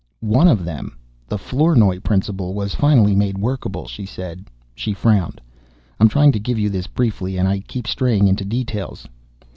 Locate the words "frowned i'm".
4.93-6.09